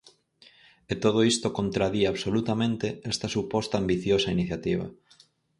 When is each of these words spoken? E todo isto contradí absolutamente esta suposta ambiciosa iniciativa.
E 0.91 0.93
todo 1.03 1.19
isto 1.33 1.47
contradí 1.59 2.03
absolutamente 2.07 2.87
esta 3.13 3.27
suposta 3.35 3.75
ambiciosa 3.81 4.33
iniciativa. 4.37 4.85